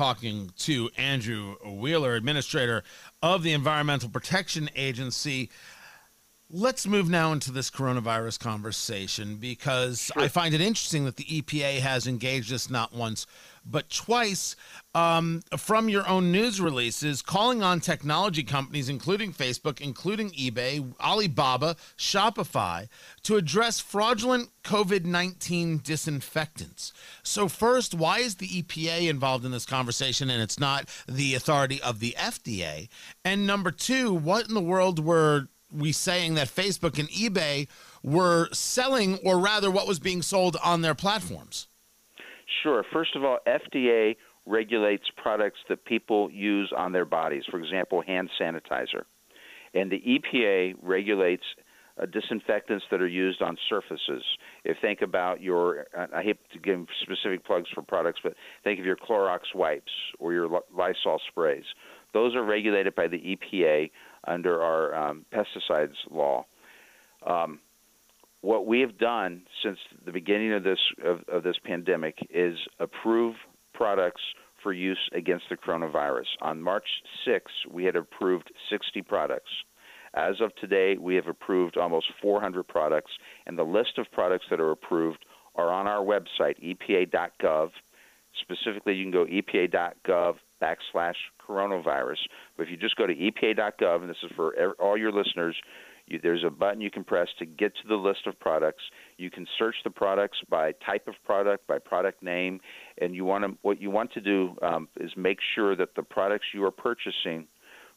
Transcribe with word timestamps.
talking 0.00 0.50
to 0.56 0.88
Andrew 0.96 1.56
Wheeler, 1.62 2.14
administrator 2.14 2.82
of 3.22 3.42
the 3.42 3.52
Environmental 3.52 4.08
Protection 4.08 4.70
Agency. 4.74 5.50
Let's 6.52 6.84
move 6.84 7.08
now 7.08 7.30
into 7.32 7.52
this 7.52 7.70
coronavirus 7.70 8.40
conversation 8.40 9.36
because 9.36 10.10
sure. 10.12 10.20
I 10.20 10.26
find 10.26 10.52
it 10.52 10.60
interesting 10.60 11.04
that 11.04 11.14
the 11.14 11.24
EPA 11.24 11.78
has 11.78 12.08
engaged 12.08 12.52
us 12.52 12.68
not 12.68 12.92
once 12.92 13.24
but 13.64 13.88
twice 13.90 14.56
um, 14.94 15.42
from 15.56 15.88
your 15.88 16.08
own 16.08 16.32
news 16.32 16.60
releases, 16.60 17.22
calling 17.22 17.62
on 17.62 17.78
technology 17.78 18.42
companies, 18.42 18.88
including 18.88 19.32
Facebook, 19.32 19.80
including 19.80 20.30
eBay, 20.30 20.92
Alibaba, 21.00 21.76
Shopify, 21.96 22.88
to 23.22 23.36
address 23.36 23.78
fraudulent 23.78 24.48
COVID 24.64 25.04
19 25.04 25.82
disinfectants. 25.84 26.92
So, 27.22 27.48
first, 27.48 27.94
why 27.94 28.18
is 28.18 28.36
the 28.36 28.48
EPA 28.48 29.08
involved 29.08 29.44
in 29.44 29.52
this 29.52 29.66
conversation 29.66 30.30
and 30.30 30.42
it's 30.42 30.58
not 30.58 30.88
the 31.06 31.34
authority 31.34 31.80
of 31.82 32.00
the 32.00 32.16
FDA? 32.18 32.88
And 33.24 33.46
number 33.46 33.70
two, 33.70 34.12
what 34.12 34.48
in 34.48 34.54
the 34.54 34.60
world 34.60 35.04
were 35.04 35.48
we 35.72 35.92
saying 35.92 36.34
that 36.34 36.48
Facebook 36.48 36.98
and 36.98 37.08
eBay 37.10 37.68
were 38.02 38.48
selling, 38.52 39.18
or 39.24 39.38
rather, 39.38 39.70
what 39.70 39.86
was 39.86 39.98
being 39.98 40.22
sold 40.22 40.56
on 40.64 40.82
their 40.82 40.94
platforms? 40.94 41.68
Sure. 42.62 42.84
First 42.92 43.16
of 43.16 43.24
all, 43.24 43.38
FDA 43.46 44.16
regulates 44.46 45.04
products 45.16 45.60
that 45.68 45.84
people 45.84 46.30
use 46.30 46.72
on 46.76 46.92
their 46.92 47.04
bodies, 47.04 47.44
for 47.50 47.58
example, 47.58 48.02
hand 48.02 48.30
sanitizer. 48.40 49.04
And 49.74 49.90
the 49.90 50.00
EPA 50.00 50.74
regulates 50.82 51.44
uh, 52.00 52.06
disinfectants 52.06 52.84
that 52.90 53.00
are 53.00 53.08
used 53.08 53.42
on 53.42 53.56
surfaces. 53.68 54.22
If 54.64 54.78
think 54.80 55.02
about 55.02 55.40
your, 55.40 55.86
uh, 55.96 56.06
I 56.14 56.22
hate 56.22 56.38
to 56.52 56.58
give 56.58 56.86
specific 57.02 57.44
plugs 57.44 57.68
for 57.74 57.82
products, 57.82 58.20
but 58.22 58.34
think 58.64 58.80
of 58.80 58.86
your 58.86 58.96
Clorox 58.96 59.40
wipes 59.54 59.92
or 60.18 60.32
your 60.32 60.48
Lysol 60.76 61.20
sprays. 61.28 61.64
Those 62.12 62.34
are 62.34 62.44
regulated 62.44 62.94
by 62.94 63.06
the 63.08 63.18
EPA 63.18 63.90
under 64.26 64.62
our 64.62 64.94
um, 64.94 65.24
pesticides 65.32 65.94
law. 66.10 66.44
Um, 67.26 67.60
what 68.42 68.66
we 68.66 68.80
have 68.80 68.98
done 68.98 69.42
since 69.62 69.78
the 70.04 70.12
beginning 70.12 70.52
of 70.52 70.62
this 70.62 70.78
of, 71.04 71.20
of 71.28 71.42
this 71.42 71.56
pandemic 71.64 72.16
is 72.30 72.56
approve 72.78 73.34
products 73.74 74.22
for 74.62 74.72
use 74.72 74.98
against 75.12 75.44
the 75.50 75.56
coronavirus. 75.56 76.26
On 76.42 76.60
March 76.60 76.86
6th, 77.26 77.70
we 77.70 77.84
had 77.84 77.96
approved 77.96 78.50
60 78.70 79.02
products. 79.02 79.50
As 80.14 80.40
of 80.40 80.54
today, 80.56 80.96
we 80.98 81.14
have 81.14 81.28
approved 81.28 81.76
almost 81.76 82.06
400 82.20 82.66
products, 82.66 83.12
and 83.46 83.56
the 83.56 83.62
list 83.62 83.96
of 83.96 84.10
products 84.12 84.46
that 84.50 84.60
are 84.60 84.72
approved 84.72 85.24
are 85.54 85.70
on 85.70 85.86
our 85.86 86.04
website, 86.04 86.56
epa.gov. 86.62 87.70
Specifically, 88.40 88.94
you 88.94 89.04
can 89.04 89.12
go 89.12 89.26
epa.gov 89.26 90.34
backslash 90.62 91.14
coronavirus. 91.50 92.18
But 92.56 92.64
if 92.64 92.70
you 92.70 92.76
just 92.76 92.96
go 92.96 93.06
to 93.06 93.14
epa.gov, 93.14 94.00
and 94.00 94.08
this 94.08 94.16
is 94.22 94.30
for 94.36 94.74
all 94.78 94.96
your 94.96 95.12
listeners, 95.12 95.56
you, 96.06 96.20
there's 96.22 96.44
a 96.44 96.50
button 96.50 96.80
you 96.80 96.90
can 96.90 97.04
press 97.04 97.28
to 97.38 97.46
get 97.46 97.74
to 97.76 97.88
the 97.88 97.94
list 97.94 98.26
of 98.26 98.38
products. 98.38 98.82
You 99.16 99.30
can 99.30 99.46
search 99.58 99.76
the 99.84 99.90
products 99.90 100.38
by 100.48 100.72
type 100.84 101.08
of 101.08 101.14
product, 101.24 101.66
by 101.66 101.78
product 101.78 102.22
name, 102.22 102.60
and 103.00 103.14
you 103.14 103.24
want 103.24 103.44
to 103.44 103.56
what 103.62 103.80
you 103.80 103.90
want 103.90 104.12
to 104.12 104.20
do 104.20 104.56
um, 104.62 104.88
is 104.98 105.10
make 105.16 105.38
sure 105.54 105.76
that 105.76 105.94
the 105.96 106.02
products 106.02 106.46
you 106.54 106.64
are 106.64 106.70
purchasing 106.70 107.46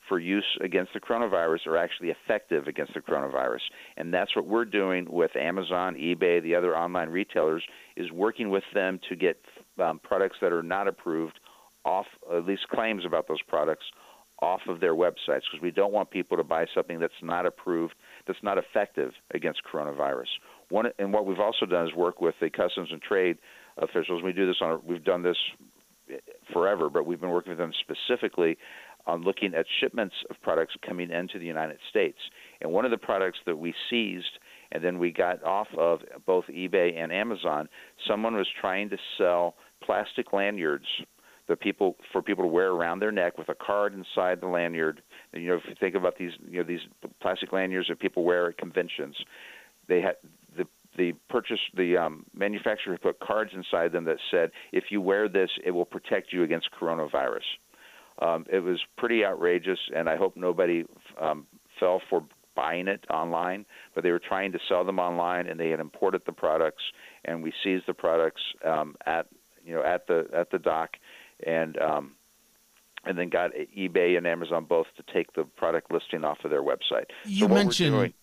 for 0.07 0.19
use 0.19 0.45
against 0.61 0.93
the 0.93 0.99
coronavirus 0.99 1.65
are 1.67 1.77
actually 1.77 2.09
effective 2.09 2.67
against 2.67 2.93
the 2.93 2.99
coronavirus. 2.99 3.61
And 3.95 4.13
that's 4.13 4.35
what 4.35 4.45
we're 4.45 4.65
doing 4.65 5.07
with 5.09 5.35
Amazon, 5.35 5.95
eBay, 5.95 6.43
the 6.43 6.55
other 6.55 6.77
online 6.77 7.09
retailers, 7.09 7.63
is 7.95 8.11
working 8.11 8.49
with 8.49 8.63
them 8.73 8.99
to 9.09 9.15
get 9.15 9.39
um, 9.81 9.99
products 10.03 10.37
that 10.41 10.51
are 10.51 10.63
not 10.63 10.87
approved 10.89 11.39
off, 11.85 12.05
uh, 12.31 12.37
at 12.37 12.45
least 12.45 12.67
claims 12.69 13.05
about 13.05 13.27
those 13.27 13.41
products, 13.47 13.85
off 14.41 14.61
of 14.67 14.81
their 14.81 14.93
websites 14.93 15.43
because 15.49 15.61
we 15.61 15.71
don't 15.71 15.93
want 15.93 16.11
people 16.11 16.35
to 16.35 16.43
buy 16.43 16.65
something 16.73 16.99
that's 16.99 17.13
not 17.21 17.45
approved, 17.45 17.93
that's 18.27 18.43
not 18.43 18.57
effective 18.57 19.11
against 19.33 19.61
coronavirus. 19.63 20.27
One, 20.69 20.87
and 20.99 21.13
what 21.13 21.25
we've 21.25 21.39
also 21.39 21.65
done 21.65 21.87
is 21.87 21.93
work 21.93 22.19
with 22.19 22.35
the 22.41 22.49
customs 22.49 22.89
and 22.91 23.01
trade 23.01 23.37
officials. 23.77 24.21
We 24.21 24.33
do 24.33 24.45
this 24.45 24.57
on. 24.61 24.81
We've 24.85 25.03
done 25.03 25.23
this 25.23 25.37
eh, 26.11 26.17
forever, 26.51 26.89
but 26.89 27.05
we've 27.05 27.21
been 27.21 27.29
working 27.29 27.51
with 27.51 27.59
them 27.59 27.71
specifically 27.79 28.57
on 29.05 29.23
looking 29.23 29.53
at 29.53 29.65
shipments 29.79 30.15
of 30.29 30.41
products 30.41 30.75
coming 30.85 31.09
into 31.11 31.39
the 31.39 31.45
United 31.45 31.77
States. 31.89 32.17
And 32.61 32.71
one 32.71 32.85
of 32.85 32.91
the 32.91 32.97
products 32.97 33.39
that 33.45 33.57
we 33.57 33.73
seized 33.89 34.39
and 34.71 34.83
then 34.83 34.97
we 34.97 35.11
got 35.11 35.43
off 35.43 35.67
of 35.77 35.99
both 36.25 36.45
eBay 36.45 36.97
and 36.97 37.11
Amazon, 37.11 37.69
someone 38.07 38.35
was 38.35 38.47
trying 38.59 38.89
to 38.89 38.97
sell 39.17 39.55
plastic 39.83 40.33
lanyards 40.33 40.85
the 41.47 41.55
people 41.55 41.97
for 42.11 42.21
people 42.21 42.43
to 42.43 42.47
wear 42.47 42.71
around 42.71 42.99
their 42.99 43.11
neck 43.11 43.37
with 43.37 43.49
a 43.49 43.55
card 43.55 43.93
inside 43.93 44.41
the 44.41 44.47
lanyard. 44.47 45.01
And, 45.33 45.43
you 45.43 45.49
know, 45.49 45.55
if 45.55 45.63
you 45.67 45.75
think 45.79 45.95
about 45.95 46.17
these, 46.17 46.31
you 46.49 46.59
know, 46.59 46.63
these 46.63 46.81
plastic 47.21 47.51
lanyards 47.51 47.89
that 47.89 47.99
people 47.99 48.23
wear 48.23 48.49
at 48.49 48.57
conventions, 48.57 49.15
they 49.87 50.01
had 50.01 50.15
the 50.57 50.65
the 50.97 51.13
purchase 51.29 51.59
the 51.75 51.97
um, 51.97 52.25
manufacturer 52.33 52.97
put 52.97 53.19
cards 53.19 53.51
inside 53.53 53.91
them 53.91 54.05
that 54.05 54.17
said, 54.31 54.51
if 54.71 54.85
you 54.89 55.01
wear 55.01 55.27
this, 55.27 55.49
it 55.65 55.71
will 55.71 55.85
protect 55.85 56.31
you 56.31 56.43
against 56.43 56.69
coronavirus. 56.79 57.41
Um, 58.19 58.45
it 58.51 58.59
was 58.59 58.79
pretty 58.97 59.25
outrageous, 59.25 59.79
and 59.95 60.07
I 60.07 60.15
hope 60.15 60.37
nobody 60.37 60.85
um, 61.19 61.47
fell 61.79 62.01
for 62.09 62.23
buying 62.55 62.87
it 62.87 63.03
online. 63.09 63.65
But 63.95 64.03
they 64.03 64.11
were 64.11 64.19
trying 64.19 64.51
to 64.51 64.59
sell 64.69 64.85
them 64.85 64.99
online, 64.99 65.47
and 65.47 65.59
they 65.59 65.69
had 65.69 65.79
imported 65.79 66.21
the 66.25 66.31
products, 66.31 66.83
and 67.25 67.41
we 67.41 67.51
seized 67.63 67.85
the 67.87 67.93
products 67.93 68.41
um, 68.63 68.95
at 69.05 69.27
you 69.65 69.73
know 69.73 69.83
at 69.83 70.07
the 70.07 70.27
at 70.33 70.51
the 70.51 70.59
dock 70.59 70.91
and 71.45 71.77
um, 71.79 72.11
and 73.05 73.17
then 73.17 73.29
got 73.29 73.51
eBay 73.77 74.17
and 74.17 74.25
Amazon 74.25 74.65
both 74.65 74.87
to 74.97 75.13
take 75.13 75.33
the 75.33 75.43
product 75.43 75.91
listing 75.91 76.23
off 76.23 76.37
of 76.43 76.51
their 76.51 76.63
website. 76.63 77.05
You 77.25 77.47
so 77.47 77.47
mentioned 77.49 77.95
doing, 77.95 78.13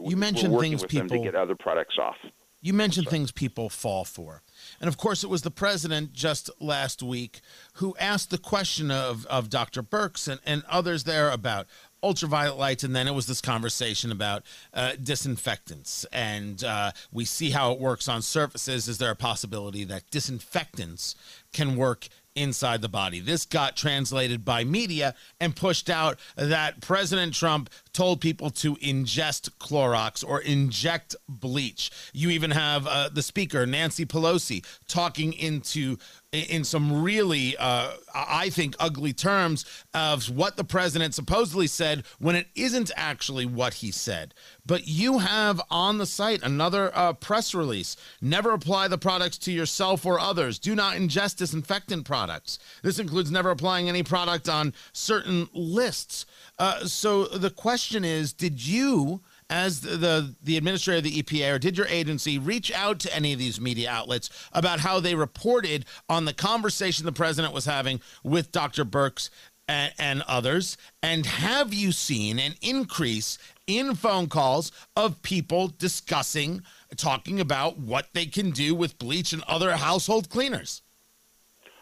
you 0.00 0.16
mentioned 0.16 0.58
things 0.58 0.84
people 0.84 1.16
to 1.16 1.22
get 1.22 1.34
other 1.34 1.54
products 1.54 1.96
off. 1.98 2.16
You 2.62 2.72
mentioned 2.72 3.08
things 3.08 3.30
people 3.30 3.68
fall 3.68 4.04
for. 4.04 4.42
And 4.80 4.88
of 4.88 4.96
course, 4.96 5.22
it 5.22 5.30
was 5.30 5.42
the 5.42 5.52
president 5.52 6.12
just 6.12 6.50
last 6.58 7.00
week 7.00 7.40
who 7.74 7.94
asked 8.00 8.30
the 8.30 8.38
question 8.38 8.90
of, 8.90 9.24
of 9.26 9.48
Dr. 9.50 9.84
Birx 9.84 10.26
and, 10.26 10.40
and 10.44 10.64
others 10.68 11.04
there 11.04 11.30
about 11.30 11.66
ultraviolet 12.02 12.58
lights, 12.58 12.82
and 12.82 12.96
then 12.96 13.06
it 13.06 13.14
was 13.14 13.26
this 13.26 13.40
conversation 13.40 14.10
about 14.10 14.42
uh, 14.74 14.92
disinfectants. 15.00 16.06
And 16.12 16.64
uh, 16.64 16.92
we 17.12 17.24
see 17.24 17.50
how 17.50 17.72
it 17.72 17.78
works 17.78 18.08
on 18.08 18.22
surfaces. 18.22 18.88
Is 18.88 18.98
there 18.98 19.10
a 19.10 19.16
possibility 19.16 19.84
that 19.84 20.10
disinfectants 20.10 21.14
can 21.52 21.76
work 21.76 22.08
inside 22.36 22.82
the 22.82 22.88
body. 22.88 23.18
This 23.18 23.44
got 23.44 23.76
translated 23.76 24.44
by 24.44 24.62
media 24.62 25.14
and 25.40 25.56
pushed 25.56 25.90
out 25.90 26.18
that 26.36 26.80
President 26.80 27.34
Trump 27.34 27.70
told 27.96 28.20
people 28.20 28.50
to 28.50 28.76
ingest 28.76 29.48
Clorox 29.58 30.22
or 30.22 30.40
inject 30.40 31.16
bleach. 31.28 31.90
You 32.12 32.28
even 32.28 32.50
have 32.50 32.86
uh, 32.86 33.08
the 33.08 33.22
speaker, 33.22 33.64
Nancy 33.64 34.04
Pelosi, 34.04 34.62
talking 34.86 35.32
into 35.32 35.96
in 36.32 36.64
some 36.64 37.02
really, 37.02 37.56
uh, 37.56 37.92
I 38.14 38.50
think, 38.50 38.74
ugly 38.78 39.12
terms 39.12 39.64
of 39.94 40.28
what 40.28 40.56
the 40.56 40.64
president 40.64 41.14
supposedly 41.14 41.66
said 41.66 42.04
when 42.18 42.36
it 42.36 42.48
isn't 42.54 42.90
actually 42.96 43.46
what 43.46 43.74
he 43.74 43.90
said. 43.90 44.34
But 44.66 44.86
you 44.86 45.18
have 45.18 45.60
on 45.70 45.98
the 45.98 46.06
site 46.06 46.42
another 46.42 46.90
uh, 46.94 47.12
press 47.14 47.54
release. 47.54 47.96
Never 48.20 48.50
apply 48.50 48.88
the 48.88 48.98
products 48.98 49.38
to 49.38 49.52
yourself 49.52 50.04
or 50.04 50.18
others. 50.18 50.58
Do 50.58 50.74
not 50.74 50.96
ingest 50.96 51.36
disinfectant 51.36 52.04
products. 52.04 52.58
This 52.82 52.98
includes 52.98 53.30
never 53.30 53.50
applying 53.50 53.88
any 53.88 54.02
product 54.02 54.48
on 54.48 54.74
certain 54.92 55.48
lists. 55.54 56.26
Uh, 56.58 56.84
so 56.84 57.26
the 57.26 57.50
question 57.50 57.85
is 57.94 58.32
did 58.32 58.64
you 58.64 59.20
as 59.48 59.80
the, 59.80 59.96
the, 59.96 60.34
the 60.42 60.56
administrator 60.56 60.98
of 60.98 61.04
the 61.04 61.22
EPA, 61.22 61.54
or 61.54 61.58
did 61.58 61.76
your 61.76 61.86
agency 61.86 62.38
reach 62.38 62.72
out 62.72 62.98
to 63.00 63.14
any 63.14 63.32
of 63.32 63.38
these 63.38 63.60
media 63.60 63.90
outlets 63.90 64.30
about 64.52 64.80
how 64.80 64.98
they 65.00 65.14
reported 65.14 65.84
on 66.08 66.24
the 66.24 66.32
conversation 66.32 67.06
the 67.06 67.12
president 67.12 67.54
was 67.54 67.64
having 67.64 68.00
with 68.24 68.50
Dr. 68.52 68.84
Birx 68.84 69.30
and, 69.68 69.92
and 69.98 70.22
others? 70.22 70.76
And 71.02 71.26
have 71.26 71.72
you 71.72 71.92
seen 71.92 72.38
an 72.38 72.54
increase 72.60 73.38
in 73.66 73.94
phone 73.94 74.28
calls 74.28 74.72
of 74.96 75.22
people 75.22 75.68
discussing, 75.68 76.62
talking 76.96 77.40
about 77.40 77.78
what 77.78 78.08
they 78.14 78.26
can 78.26 78.50
do 78.50 78.74
with 78.74 78.98
bleach 78.98 79.32
and 79.32 79.42
other 79.44 79.76
household 79.76 80.28
cleaners? 80.28 80.82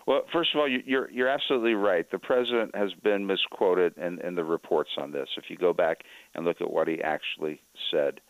Well, 0.06 0.22
first 0.32 0.50
of 0.54 0.60
all, 0.60 0.68
you're 0.68 1.10
you're 1.10 1.28
absolutely 1.28 1.74
right. 1.74 2.10
The 2.10 2.18
president 2.18 2.74
has 2.74 2.92
been 3.02 3.26
misquoted 3.26 3.96
in, 3.96 4.20
in 4.20 4.34
the 4.34 4.44
reports 4.44 4.90
on 4.98 5.12
this. 5.12 5.28
If 5.36 5.44
you 5.48 5.56
go 5.56 5.72
back 5.72 6.02
and 6.34 6.44
look 6.44 6.60
at 6.60 6.70
what 6.70 6.88
he 6.88 7.00
actually 7.00 7.62
said, 7.90 8.20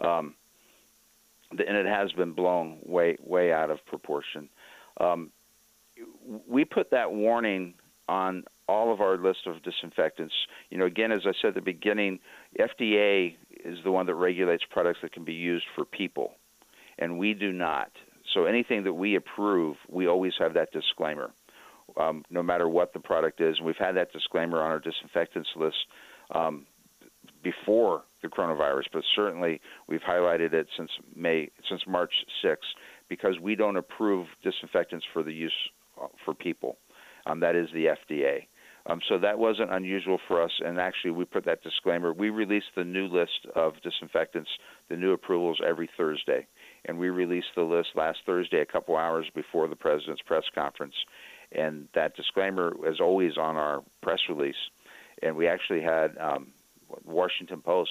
um, 0.00 0.34
and 1.50 1.76
it 1.76 1.86
has 1.86 2.12
been 2.12 2.32
blown 2.32 2.78
way 2.84 3.16
way 3.24 3.52
out 3.52 3.70
of 3.70 3.84
proportion. 3.86 4.48
Um, 5.00 5.30
we 6.46 6.64
put 6.64 6.90
that 6.90 7.12
warning 7.12 7.74
on 8.08 8.44
all 8.68 8.92
of 8.92 9.00
our 9.00 9.16
list 9.16 9.46
of 9.46 9.62
disinfectants. 9.62 10.34
You 10.70 10.78
know, 10.78 10.86
again, 10.86 11.12
as 11.12 11.22
I 11.26 11.32
said 11.40 11.48
at 11.48 11.54
the 11.54 11.60
beginning, 11.60 12.18
FDA 12.58 13.36
is 13.64 13.78
the 13.84 13.90
one 13.90 14.06
that 14.06 14.14
regulates 14.14 14.64
products 14.70 15.00
that 15.02 15.12
can 15.12 15.24
be 15.24 15.32
used 15.32 15.64
for 15.74 15.84
people, 15.84 16.32
and 16.98 17.18
we 17.18 17.34
do 17.34 17.52
not. 17.52 17.90
So 18.34 18.44
anything 18.46 18.84
that 18.84 18.92
we 18.94 19.14
approve, 19.14 19.76
we 19.88 20.08
always 20.08 20.32
have 20.40 20.54
that 20.54 20.72
disclaimer. 20.72 21.30
um, 21.96 22.24
no 22.30 22.42
matter 22.42 22.68
what 22.68 22.92
the 22.92 23.00
product 23.00 23.40
is. 23.40 23.56
And 23.58 23.66
we've 23.66 23.76
had 23.76 23.96
that 23.96 24.12
disclaimer 24.12 24.60
on 24.60 24.70
our 24.70 24.80
disinfectants 24.80 25.48
list 25.56 25.76
um, 26.34 26.66
before 27.42 28.02
the 28.22 28.28
coronavirus, 28.28 28.84
but 28.92 29.02
certainly 29.14 29.60
we've 29.86 30.00
highlighted 30.00 30.52
it 30.52 30.66
since 30.76 30.90
May, 31.14 31.50
since 31.68 31.82
March 31.86 32.12
6th, 32.44 32.56
because 33.08 33.38
we 33.40 33.54
don't 33.54 33.76
approve 33.76 34.26
disinfectants 34.42 35.04
for 35.12 35.22
the 35.22 35.32
use 35.32 35.52
uh, 36.00 36.06
for 36.24 36.34
people. 36.34 36.78
Um, 37.26 37.40
that 37.40 37.54
is 37.54 37.68
the 37.72 37.86
FDA. 37.86 38.46
Um, 38.86 39.00
so 39.08 39.18
that 39.18 39.38
wasn't 39.38 39.72
unusual 39.72 40.18
for 40.28 40.42
us, 40.42 40.50
and 40.62 40.78
actually 40.78 41.12
we 41.12 41.24
put 41.24 41.46
that 41.46 41.62
disclaimer. 41.62 42.12
We 42.12 42.28
release 42.28 42.64
the 42.76 42.84
new 42.84 43.06
list 43.06 43.46
of 43.54 43.72
disinfectants, 43.82 44.50
the 44.90 44.96
new 44.96 45.12
approvals 45.12 45.58
every 45.66 45.88
Thursday, 45.96 46.46
and 46.86 46.98
we 46.98 47.10
released 47.10 47.48
the 47.56 47.62
list 47.62 47.88
last 47.94 48.18
Thursday, 48.26 48.60
a 48.60 48.66
couple 48.66 48.96
hours 48.96 49.26
before 49.34 49.68
the 49.68 49.76
president's 49.76 50.22
press 50.22 50.44
conference, 50.54 50.94
and 51.52 51.88
that 51.94 52.16
disclaimer 52.16 52.74
is 52.86 53.00
always 53.00 53.36
on 53.38 53.56
our 53.56 53.82
press 54.02 54.20
release. 54.28 54.54
And 55.22 55.36
we 55.36 55.46
actually 55.46 55.82
had 55.82 56.16
um, 56.18 56.48
Washington 57.04 57.60
Post 57.60 57.90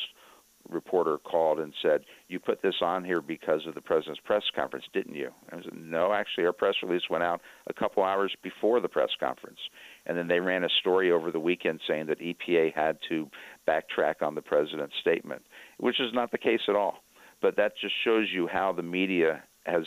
reporter 0.70 1.18
called 1.18 1.60
and 1.60 1.74
said, 1.82 2.02
"You 2.28 2.40
put 2.40 2.62
this 2.62 2.76
on 2.82 3.04
here 3.04 3.22
because 3.22 3.66
of 3.68 3.76
the 3.76 3.82
president's 3.82 4.22
press 4.24 4.44
conference, 4.56 4.86
didn't 4.94 5.16
you?" 5.16 5.30
I 5.52 5.62
said, 5.62 5.74
"No, 5.76 6.14
actually, 6.14 6.46
our 6.46 6.54
press 6.54 6.76
release 6.82 7.10
went 7.10 7.24
out 7.24 7.42
a 7.68 7.74
couple 7.74 8.04
hours 8.04 8.34
before 8.42 8.80
the 8.80 8.88
press 8.88 9.10
conference." 9.20 9.60
And 10.06 10.18
then 10.18 10.28
they 10.28 10.40
ran 10.40 10.64
a 10.64 10.70
story 10.70 11.12
over 11.12 11.32
the 11.32 11.40
weekend 11.40 11.82
saying 11.88 12.08
that 12.08 12.20
EPA 12.20 12.74
had 12.74 12.98
to 13.10 13.30
backtrack 13.68 14.22
on 14.22 14.36
the 14.36 14.42
president's 14.42 14.96
statement, 15.02 15.44
which 15.78 16.00
is 16.00 16.14
not 16.14 16.32
the 16.32 16.38
case 16.38 16.62
at 16.68 16.76
all. 16.76 17.04
But 17.44 17.58
that 17.58 17.74
just 17.80 17.94
shows 18.06 18.30
you 18.34 18.48
how 18.48 18.72
the 18.72 18.82
media 18.82 19.44
has 19.66 19.84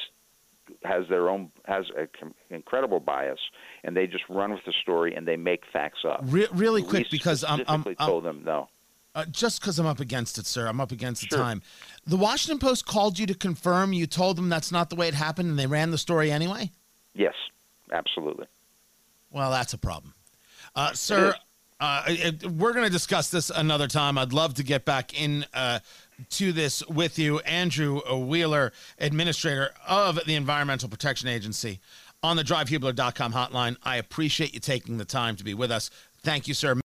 has 0.85 1.09
their 1.09 1.31
own 1.31 1.51
has 1.65 1.87
an 1.97 2.35
incredible 2.51 3.01
bias, 3.01 3.39
and 3.83 3.97
they 3.97 4.07
just 4.07 4.25
run 4.29 4.51
with 4.53 4.61
the 4.67 4.75
story 4.83 5.15
and 5.15 5.27
they 5.27 5.37
make 5.37 5.63
facts 5.73 6.01
up. 6.07 6.21
Re- 6.25 6.49
really 6.53 6.83
quick, 6.83 7.11
because 7.11 7.43
I'm, 7.45 7.63
I'm, 7.67 7.83
I'm 7.87 7.95
told 7.95 8.25
them 8.25 8.43
no. 8.45 8.69
Uh, 9.15 9.25
just 9.25 9.63
because 9.63 9.79
I'm 9.79 9.87
up 9.87 10.01
against 10.01 10.37
it, 10.37 10.45
sir. 10.45 10.67
I'm 10.67 10.79
up 10.79 10.93
against 10.93 11.23
the 11.23 11.29
Sure. 11.29 11.39
time. 11.39 11.63
The 12.07 12.19
Washington 12.19 12.59
Post 12.59 12.85
called 12.85 13.19
you 13.19 13.25
to 13.27 13.35
confirm. 13.35 13.95
You 13.95 14.07
told 14.07 14.37
them 14.37 14.51
that's 14.51 14.71
not 14.71 14.91
the 14.91 14.97
way 14.97 15.09
it 15.09 15.15
happened, 15.15 15.49
and 15.49 15.59
they 15.59 15.67
ran 15.67 15.91
the 15.91 15.99
story 15.99 16.31
anyway. 16.31 16.71
Yes, 17.15 17.33
absolutely. 17.91 18.47
Well, 19.31 19.51
that's 19.51 19.73
a 19.73 19.79
problem, 19.79 20.13
uh, 20.75 20.93
sir. 20.93 21.35
Uh, 21.79 22.03
it- 22.07 22.47
we're 22.53 22.73
going 22.73 22.87
to 22.87 22.91
discuss 22.93 23.31
this 23.31 23.51
another 23.51 23.87
time. 23.87 24.17
I'd 24.19 24.33
love 24.33 24.55
to 24.55 24.63
get 24.63 24.85
back 24.85 25.19
in 25.21 25.45
uh, 25.53 25.81
to 26.31 26.53
this 26.53 26.87
with 26.89 27.19
you, 27.19 27.41
Andrew 27.41 28.01
Wheeler, 28.17 28.73
administrator 28.99 29.71
of 29.87 30.19
the 30.27 30.35
Environmental 30.35 30.89
Protection 30.89 31.29
Agency, 31.29 31.81
on 32.23 32.37
the 32.37 32.43
DriveHubler.com 32.45 33.33
hotline. 33.35 33.77
I 33.83 33.97
appreciate 33.97 34.55
you 34.55 34.61
taking 34.61 34.97
the 34.97 35.05
time 35.05 35.37
to 35.37 35.45
be 35.45 35.53
with 35.55 35.71
us. 35.71 35.91
Thank 36.23 36.49
you, 36.49 36.55
sir. 36.55 36.81